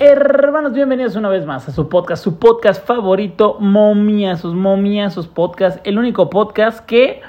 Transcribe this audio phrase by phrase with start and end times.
[0.00, 5.98] Hermanos, bienvenidos una vez más a su podcast, su podcast favorito, Momiazos, Momiazos Podcast, el
[5.98, 7.20] único podcast que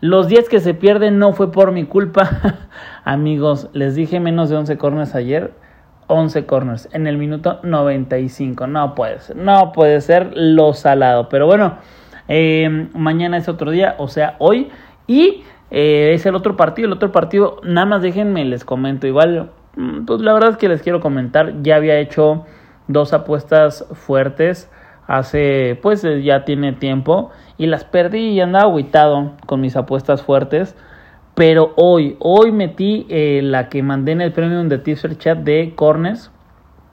[0.00, 2.68] los días que se pierden no fue por mi culpa.
[3.04, 5.54] Amigos, les dije menos de 11 corners ayer,
[6.06, 8.68] 11 corners en el minuto 95.
[8.68, 11.28] No puede ser, no puede ser lo salado.
[11.28, 11.78] Pero bueno,
[12.28, 14.70] eh, mañana es otro día, o sea, hoy.
[15.08, 15.42] Y
[15.72, 19.50] eh, es el otro partido, el otro partido, nada más déjenme, les comento igual
[20.06, 22.44] pues la verdad es que les quiero comentar, ya había hecho
[22.88, 24.70] dos apuestas fuertes
[25.06, 30.22] hace, pues eh, ya tiene tiempo y las perdí y andaba aguitado con mis apuestas
[30.22, 30.76] fuertes.
[31.34, 35.72] Pero hoy, hoy metí eh, la que mandé en el premium de Teaser Chat de
[35.74, 36.30] corners,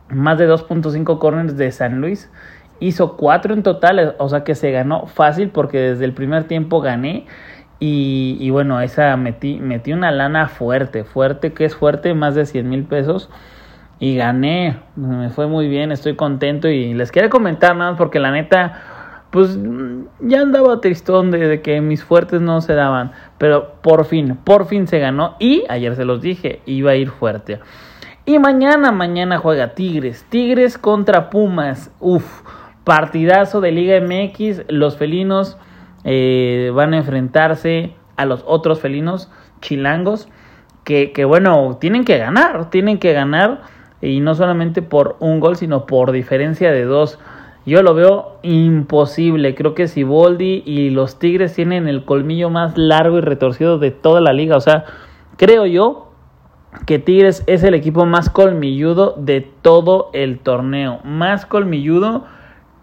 [0.09, 2.31] más de 2.5 corners de San Luis.
[2.79, 6.81] Hizo 4 en total, o sea que se ganó fácil porque desde el primer tiempo
[6.81, 7.27] gané
[7.83, 12.69] y, bueno, esa metí, metí una lana fuerte, fuerte, que es fuerte, más de 100
[12.69, 13.27] mil pesos.
[13.99, 18.19] Y gané, me fue muy bien, estoy contento y les quiero comentar nada más porque
[18.19, 19.57] la neta, pues
[20.19, 23.13] ya andaba tristón de, de, que mis fuertes no se daban.
[23.39, 27.09] Pero por fin, por fin se ganó y ayer se los dije, iba a ir
[27.09, 27.61] fuerte.
[28.25, 32.43] Y mañana, mañana juega Tigres, Tigres contra Pumas, uff,
[32.83, 35.57] partidazo de Liga MX, los felinos
[36.03, 39.29] eh, van a enfrentarse a los otros felinos
[39.61, 40.27] chilangos
[40.83, 43.61] que, que, bueno, tienen que ganar, tienen que ganar
[44.01, 47.19] y no solamente por un gol, sino por diferencia de dos.
[47.65, 49.53] Yo lo veo imposible.
[49.53, 53.91] Creo que si Boldi y los Tigres tienen el colmillo más largo y retorcido de
[53.91, 54.57] toda la liga.
[54.57, 54.85] O sea,
[55.37, 56.11] creo yo
[56.87, 60.99] que Tigres es el equipo más colmilludo de todo el torneo.
[61.03, 62.25] Más colmilludo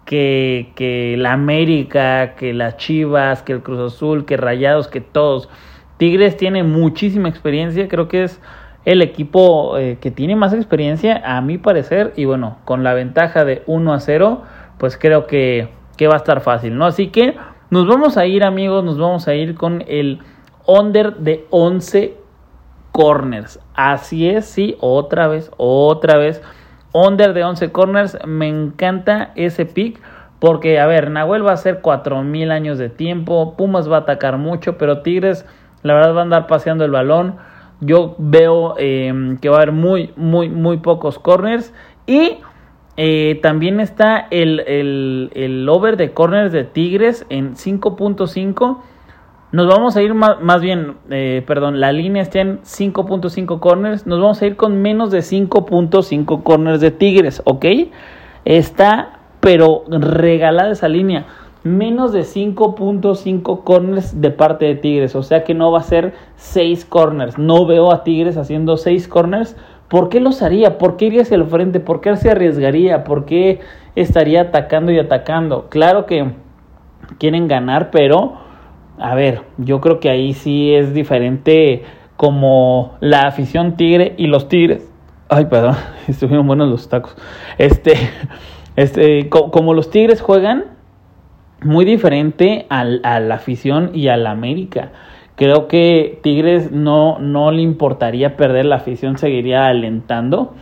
[0.09, 5.51] que, que la América, que las Chivas, que el Cruz Azul, que Rayados, que todos.
[5.98, 8.41] Tigres tiene muchísima experiencia, creo que es
[8.86, 13.45] el equipo eh, que tiene más experiencia a mi parecer y bueno, con la ventaja
[13.45, 14.45] de 1 a 0,
[14.79, 15.68] pues creo que,
[15.98, 16.86] que va a estar fácil, ¿no?
[16.86, 17.36] Así que
[17.68, 20.20] nos vamos a ir amigos, nos vamos a ir con el
[20.67, 22.17] under de 11
[22.92, 23.61] corners.
[23.74, 26.41] Así es, sí, otra vez, otra vez.
[26.92, 30.00] Under de 11 corners, me encanta ese pick.
[30.38, 33.54] Porque, a ver, Nahuel va a ser 4000 años de tiempo.
[33.56, 35.44] Pumas va a atacar mucho, pero Tigres,
[35.82, 37.36] la verdad, va a andar paseando el balón.
[37.80, 41.72] Yo veo eh, que va a haber muy, muy, muy pocos corners.
[42.06, 42.38] Y
[42.96, 48.78] eh, también está el, el, el, over de corners de Tigres en 5.5.
[49.51, 54.07] Nos vamos a ir más, bien, eh, perdón, la línea está en 5.5 corners.
[54.07, 57.64] Nos vamos a ir con menos de 5.5 corners de Tigres, ¿ok?
[58.45, 61.25] Está, pero regalada esa línea.
[61.64, 65.17] Menos de 5.5 corners de parte de Tigres.
[65.17, 67.39] O sea que no va a ser 6 corners.
[67.39, 69.57] No veo a Tigres haciendo 6 corners.
[69.89, 70.77] ¿Por qué los haría?
[70.77, 71.80] ¿Por qué iría hacia el frente?
[71.80, 73.03] ¿Por qué se arriesgaría?
[73.03, 73.61] ¿Por qué
[73.97, 75.70] estaría atacando y atacando?
[75.70, 76.33] Claro que
[77.19, 78.47] quieren ganar, pero
[79.01, 81.85] a ver, yo creo que ahí sí es diferente
[82.17, 84.91] como la afición tigre y los tigres.
[85.29, 85.77] Ay, perdón,
[86.09, 87.17] estuvieron buenos los tacos.
[87.59, 87.95] Este,
[88.77, 90.79] este, como los tigres juegan,
[91.63, 94.92] muy diferente al, a la afición y a la América.
[95.35, 100.55] Creo que Tigres no, no le importaría perder, la afición seguiría alentando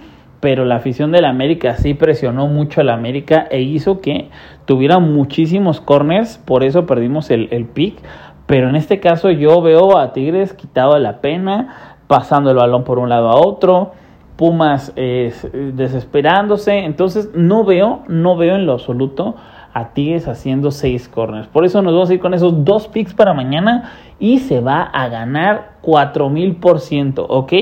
[0.46, 4.30] pero la afición del América sí presionó mucho al América e hizo que
[4.64, 7.98] tuviera muchísimos corners, por eso perdimos el, pick.
[8.46, 13.00] Pero en este caso yo veo a Tigres quitado la pena, pasando el balón por
[13.00, 13.94] un lado a otro,
[14.36, 16.78] Pumas desesperándose.
[16.78, 19.34] Entonces no veo, no veo en lo absoluto
[19.74, 21.48] a Tigres haciendo seis corners.
[21.48, 23.90] Por eso nos vamos a ir con esos dos picks para mañana
[24.20, 27.52] y se va a ganar 4000%, ¿ok?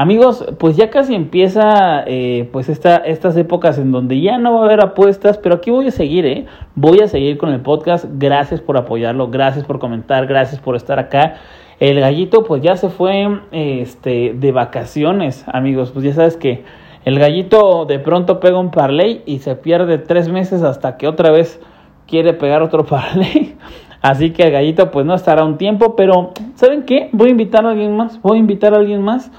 [0.00, 4.62] Amigos, pues ya casi empieza eh, pues esta, estas épocas en donde ya no va
[4.62, 6.46] a haber apuestas, pero aquí voy a seguir, ¿eh?
[6.74, 8.06] Voy a seguir con el podcast.
[8.14, 11.34] Gracias por apoyarlo, gracias por comentar, gracias por estar acá.
[11.80, 15.90] El gallito pues ya se fue este, de vacaciones, amigos.
[15.90, 16.64] Pues ya sabes que
[17.04, 21.30] el gallito de pronto pega un parlay y se pierde tres meses hasta que otra
[21.30, 21.60] vez
[22.06, 23.54] quiere pegar otro parlay.
[24.00, 27.10] Así que el gallito pues no estará un tiempo, pero ¿saben qué?
[27.12, 29.30] Voy a invitar a alguien más, voy a invitar a alguien más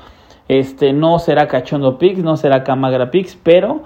[0.60, 3.84] este no será Cachondo Pix, no será Camagra Pix, pero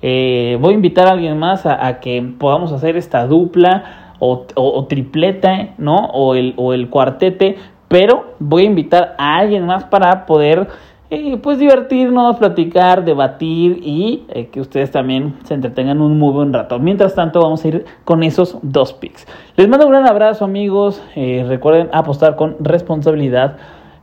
[0.00, 5.70] eh, voy a invitar a alguien más a, que podamos hacer esta dupla o, tripleta,
[5.76, 5.96] ¿no?
[5.96, 7.56] O el, o el cuartete,
[7.88, 10.68] pero voy a invitar a alguien más para poder
[11.10, 16.52] eh, pues divertirnos, platicar, debatir y eh, que ustedes también se entretengan un muy buen
[16.52, 16.78] rato.
[16.78, 19.26] Mientras tanto, vamos a ir con esos dos picks.
[19.56, 21.02] Les mando un gran abrazo, amigos.
[21.16, 23.56] recuerden apostar con responsabilidad.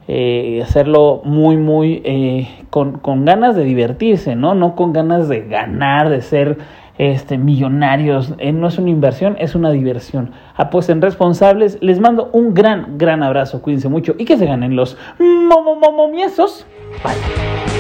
[0.07, 4.55] Eh, hacerlo muy, muy eh, con, con, ganas de divertirse, ¿no?
[4.55, 6.57] No con ganas de ganar, de ser
[6.97, 8.33] este, millonarios.
[8.37, 10.31] Eh, no es una inversión, es una diversión.
[10.55, 11.77] Apuesten responsables.
[11.81, 13.61] Les mando un gran, gran abrazo.
[13.61, 16.65] Cuídense mucho y que se ganen los momomomiesos.
[17.03, 17.70] Bye.